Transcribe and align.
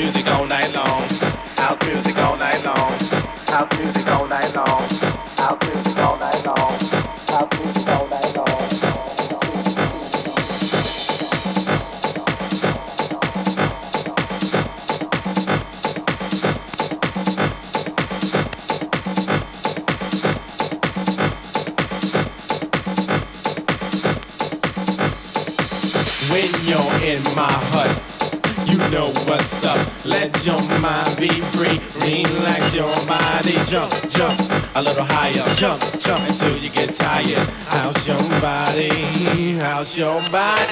music 0.00 0.26
all 0.28 0.46
night 0.46 0.72
long. 0.74 1.02
House 1.58 1.82
music 1.84 2.16
all 2.16 2.36
night 2.38 2.64
long. 2.64 2.92
House 3.52 3.78
music 3.78 4.06
all 4.06 4.19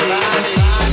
in 0.00 0.10
my 0.10 0.87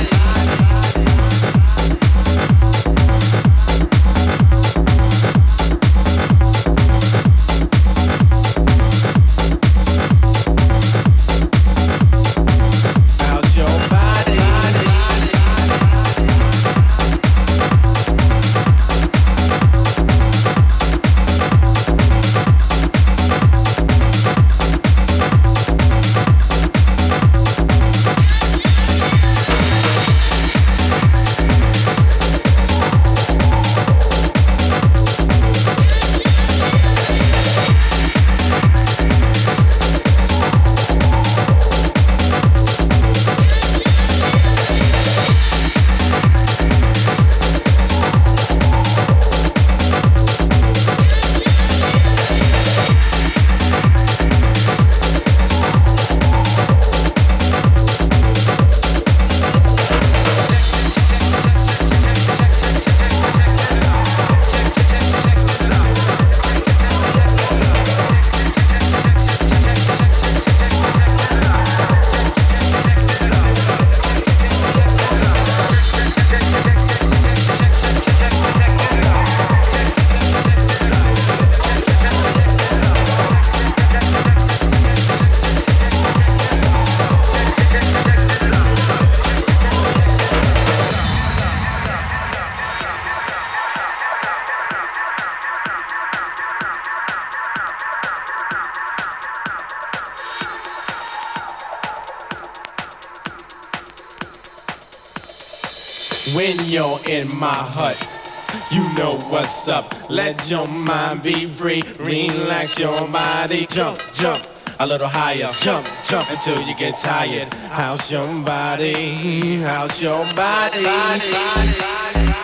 Let 110.46 110.52
your 110.52 110.68
mind 110.68 111.22
be 111.24 111.46
free. 111.46 111.82
Relax 111.98 112.78
your 112.78 113.08
body. 113.08 113.66
Jump, 113.66 114.00
jump. 114.12 114.46
A 114.78 114.86
little 114.86 115.08
higher. 115.08 115.52
Jump, 115.54 115.88
jump 116.04 116.30
until 116.30 116.62
you 116.62 116.76
get 116.76 116.96
tired. 116.98 117.52
How's 117.52 118.08
your 118.12 118.28
body? 118.44 119.56
How's 119.56 120.00
your 120.00 120.24
body? 120.36 120.84
body, 120.84 121.32
body, 121.32 121.80
body 121.80 122.35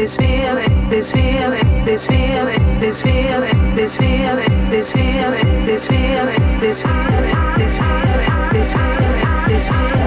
this 0.00 0.16
feeling, 0.16 0.88
this 0.88 1.12
feeling, 1.12 1.84
this 1.84 2.06
feeling, 2.06 2.80
this 2.80 3.02
feeling, 3.02 3.74
this 3.74 3.98
feeling, 3.98 4.70
this 4.70 4.92
feeling, 4.92 5.66
this 5.66 5.86
feeling, 5.86 6.60
this 6.60 6.82
feeling, 6.82 7.20
this 7.58 7.78
feeling, 7.78 8.48
this 8.50 8.72
feeling, 8.72 9.48
this 9.48 9.68
feeling. 9.68 10.00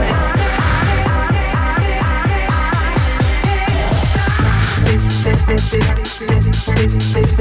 This, 4.83 5.23
this, 5.23 5.45
this, 5.45 5.71
this. 5.71 6.12
This, 6.43 6.65
this, 7.13 7.35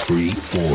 free 0.06 0.30
for 0.32 0.73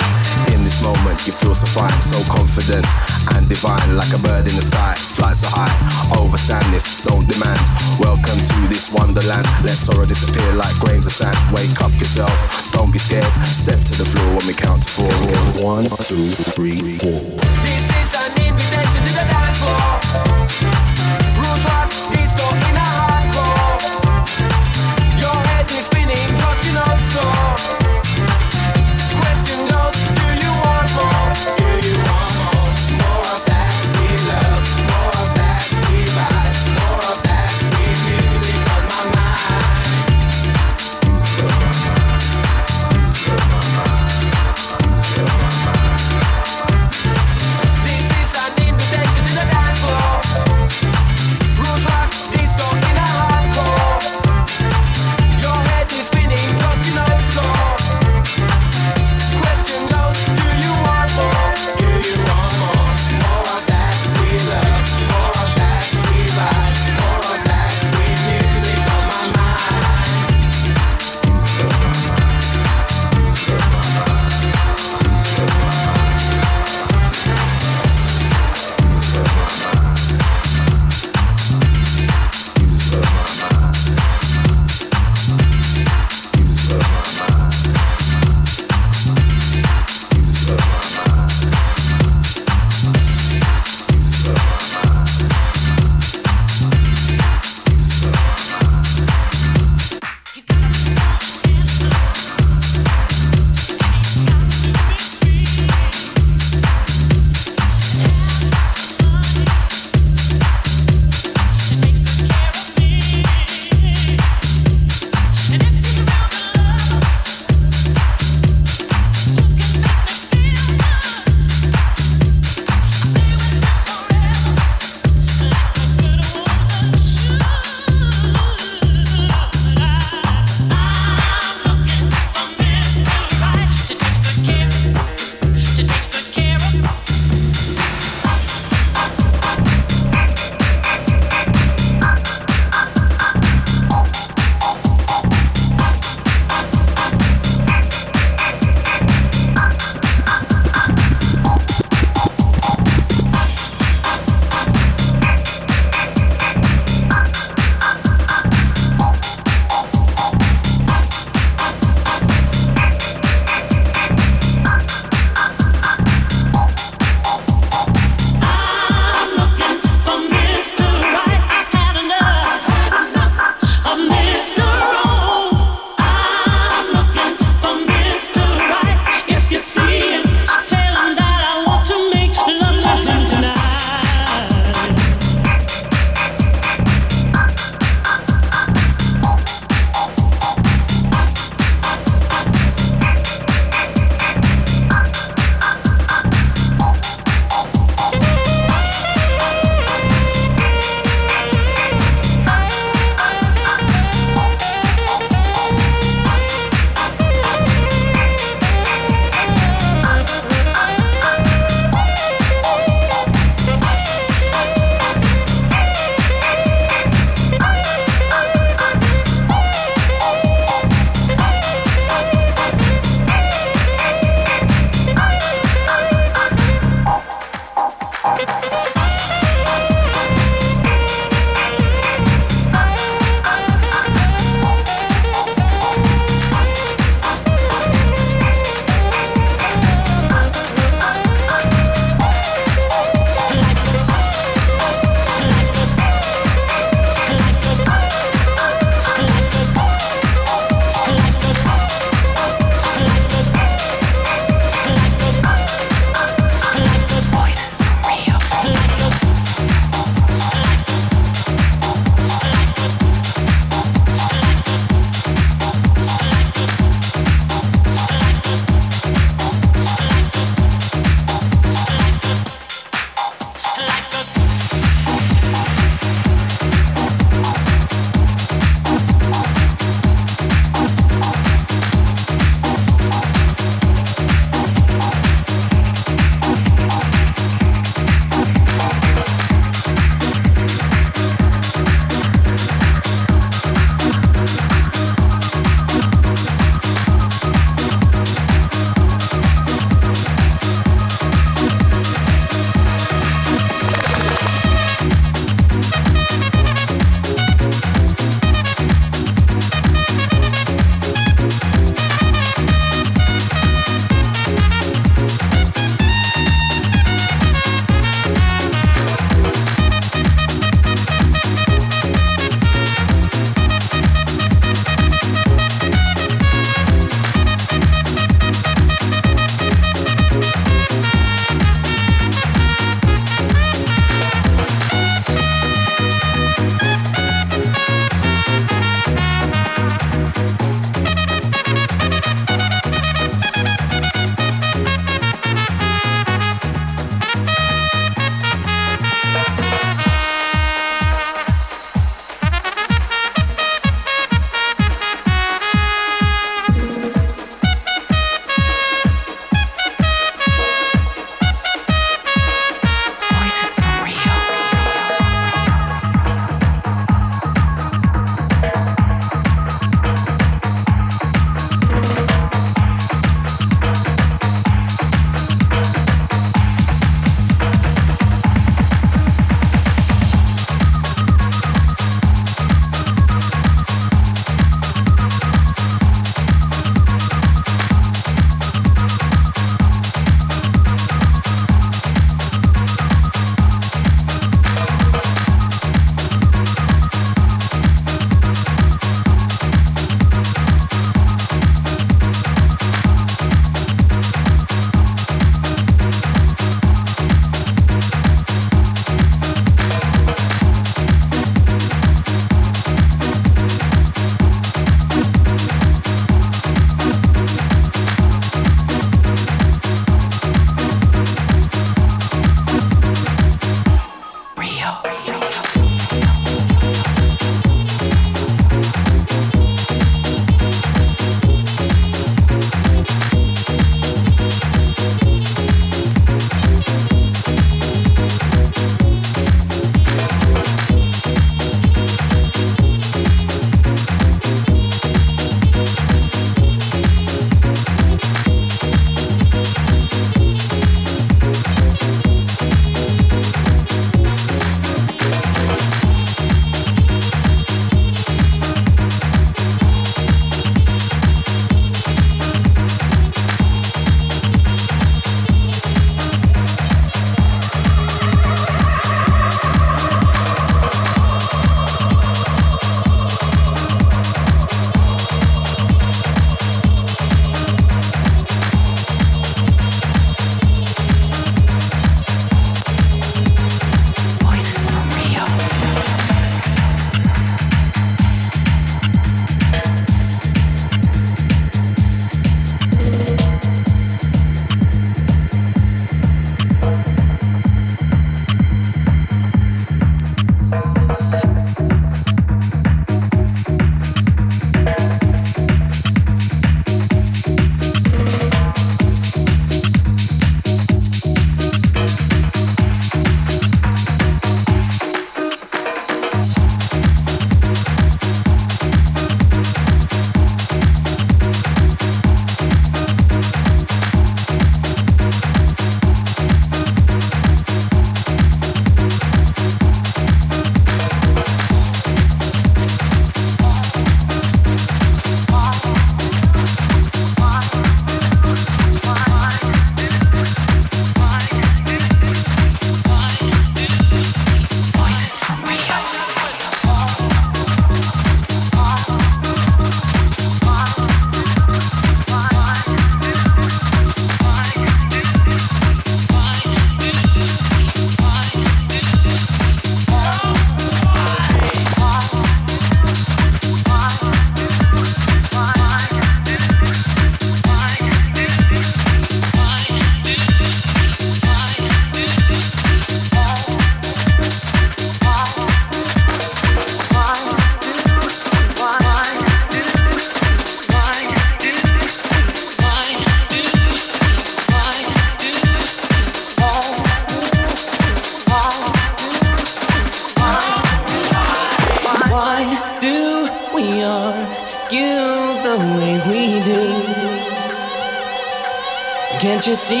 See, 599.73 600.00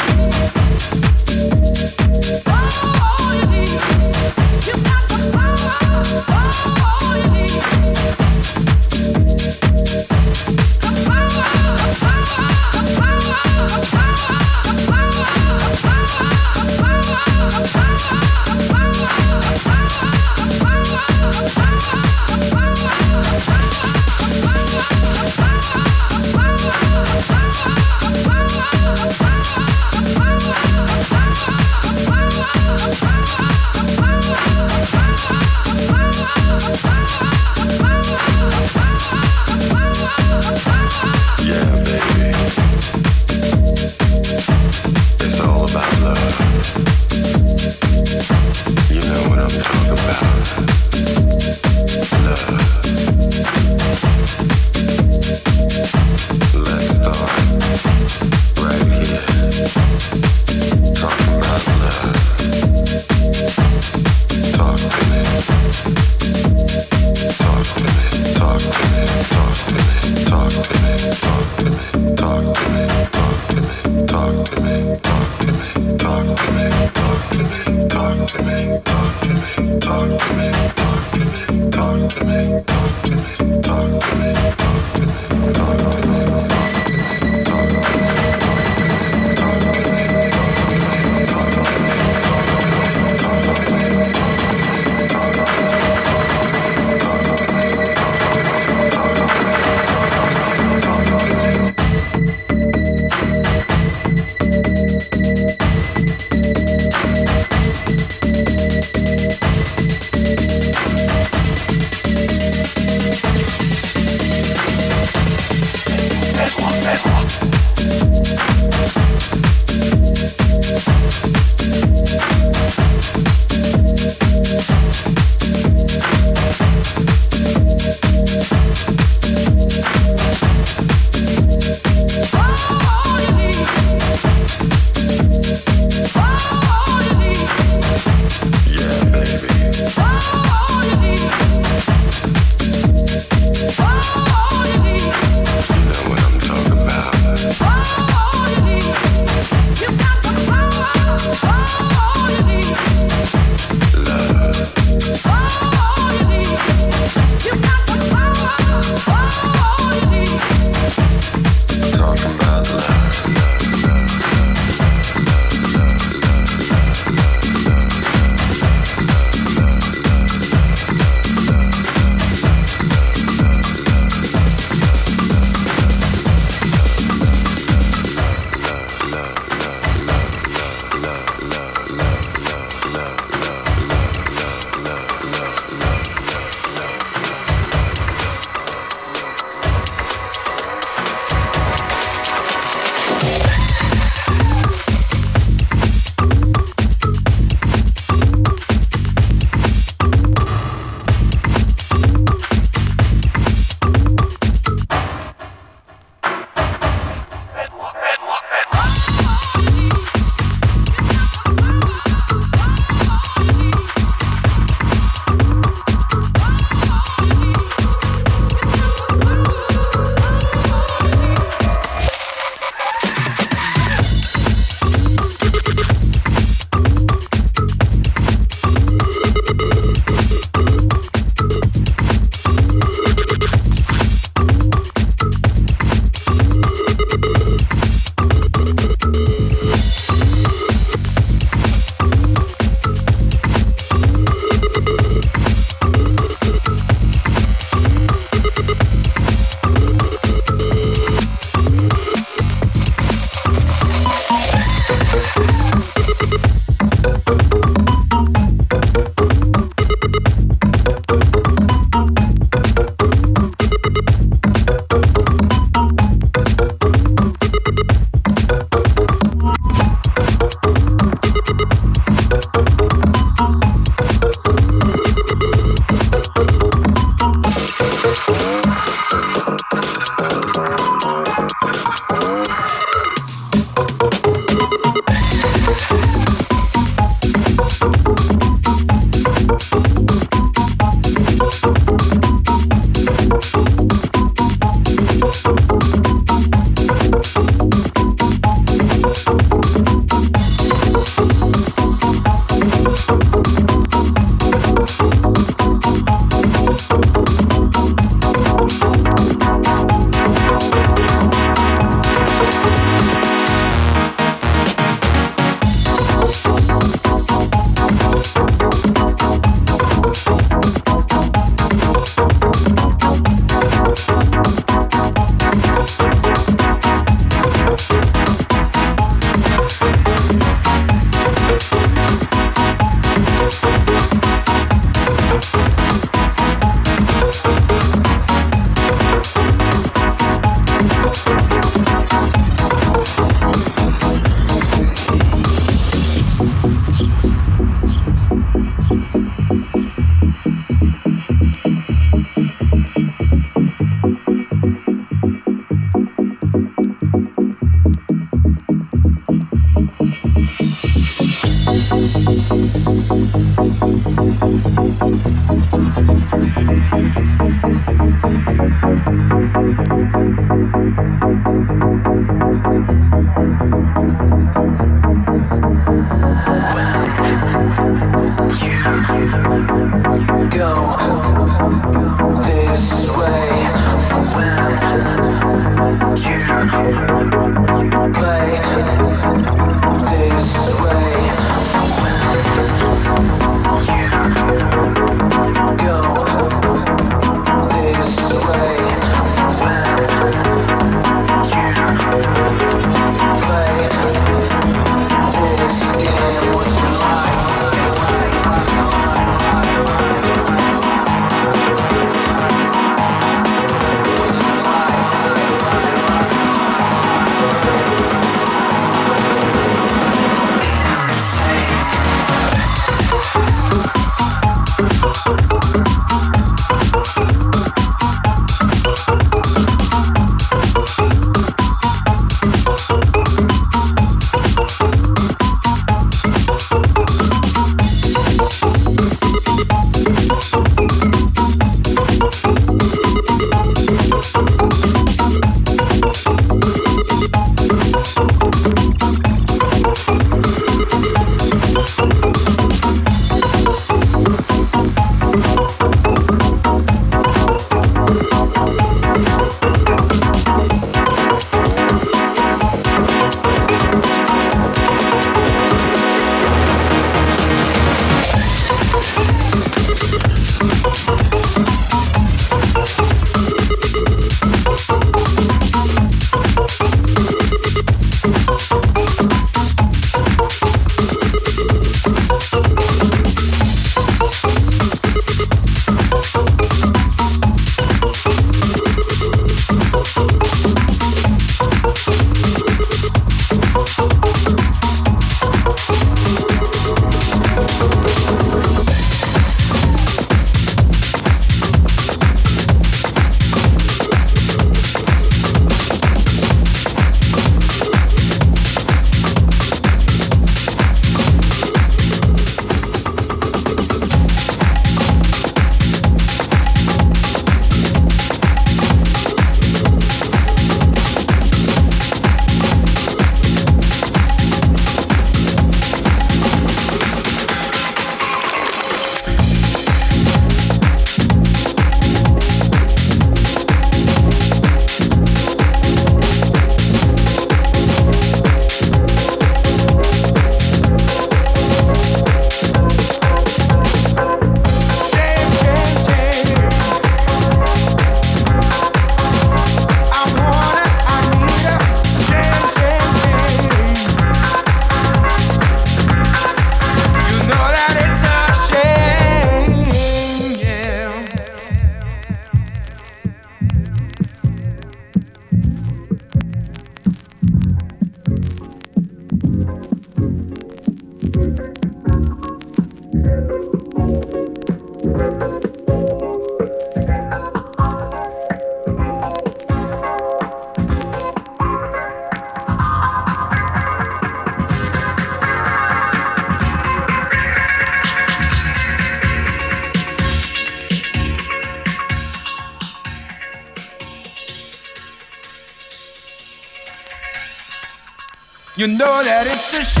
You 598.81 598.87
know 598.87 599.21
that 599.23 599.45
it's 599.45 599.77
a 599.77 600.00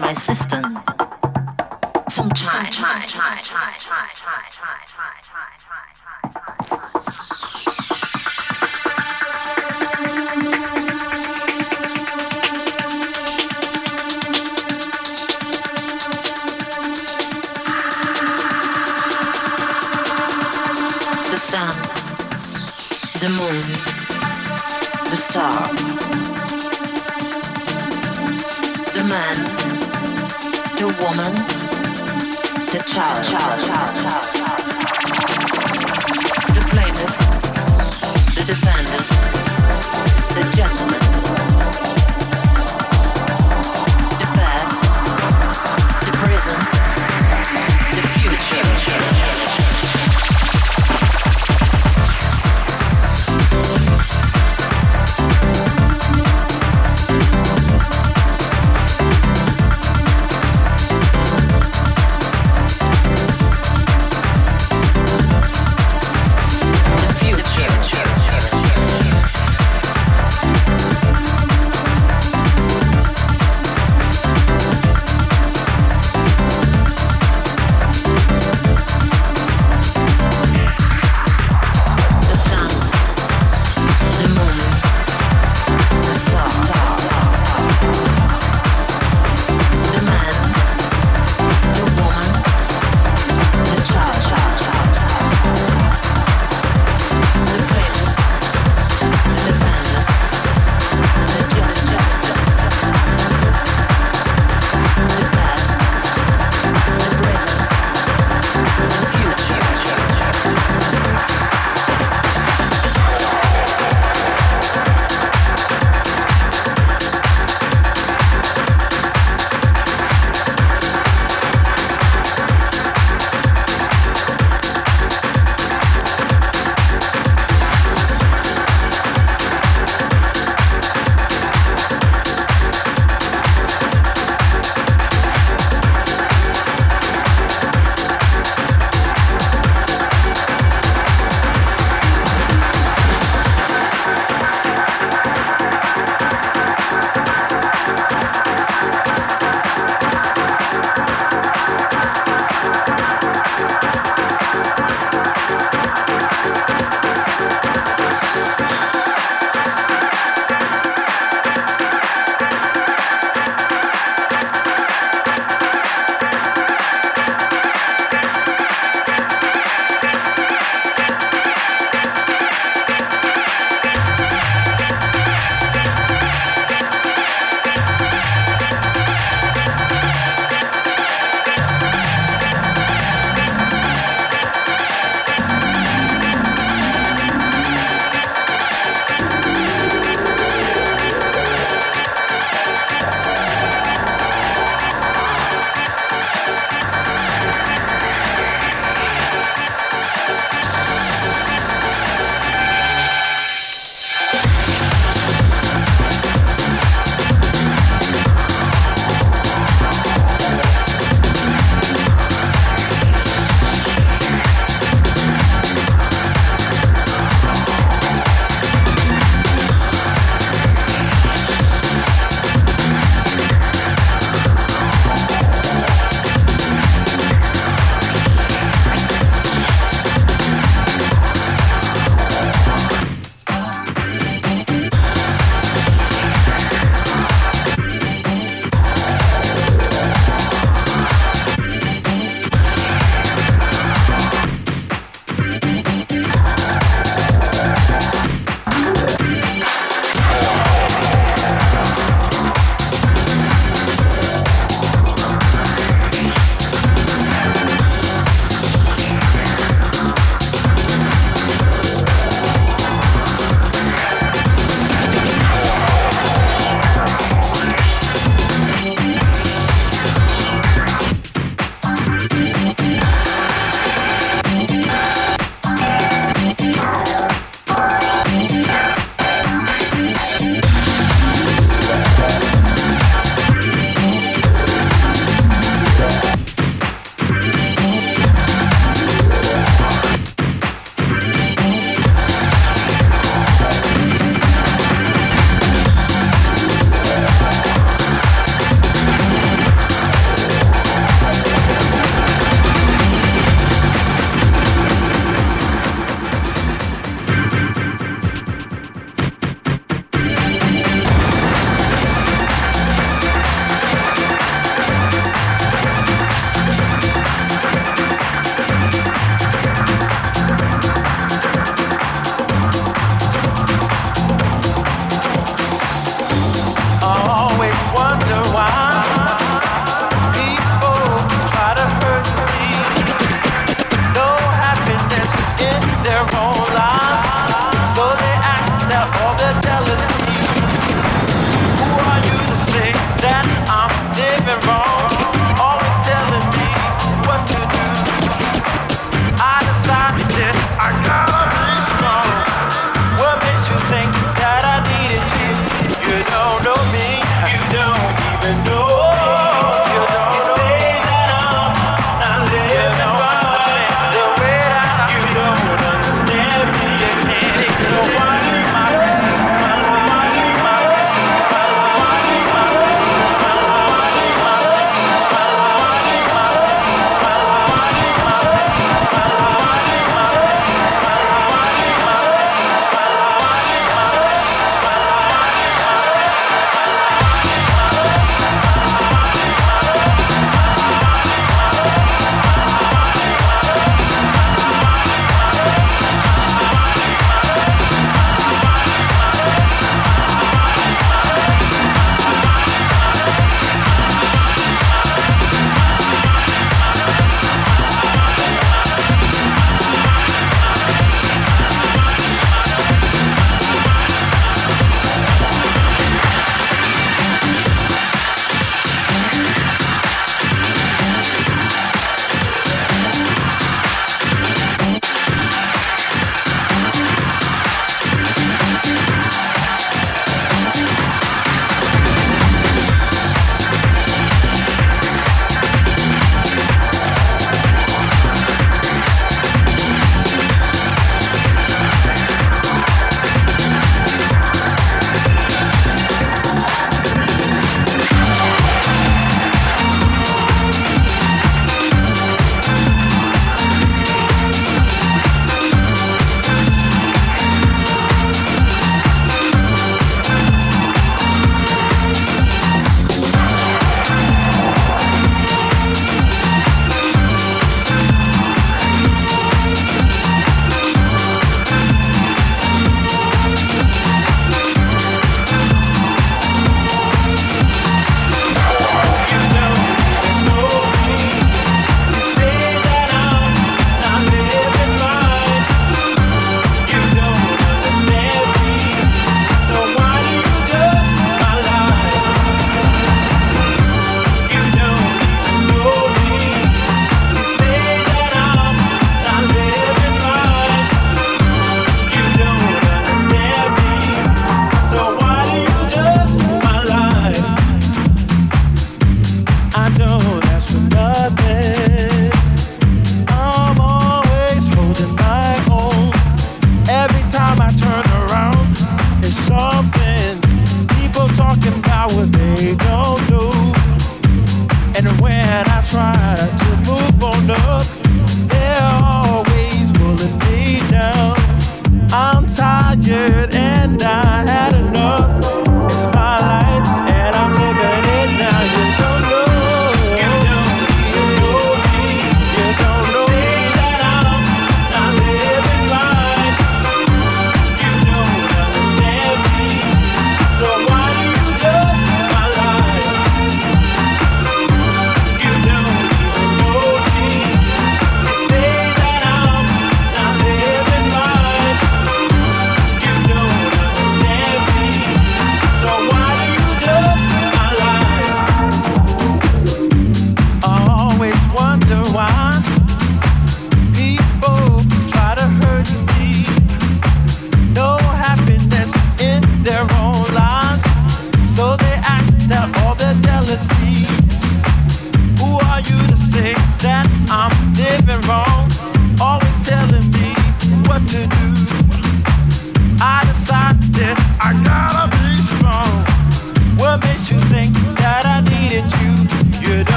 my 0.00 0.12
sister. 0.12 0.53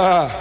Iroko 0.00 0.39